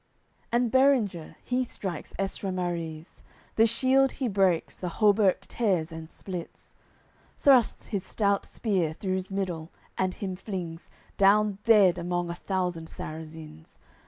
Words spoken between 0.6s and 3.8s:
Berenger, he strikes Estramariz, The